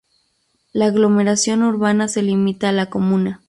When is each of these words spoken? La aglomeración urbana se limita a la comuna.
La 0.73 0.85
aglomeración 0.87 1.61
urbana 1.61 2.07
se 2.07 2.23
limita 2.23 2.69
a 2.69 2.71
la 2.71 2.89
comuna. 2.89 3.39